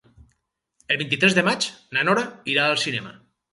[0.95, 1.69] El vint-i-tres de maig
[1.99, 3.17] na Nora irà al cinema.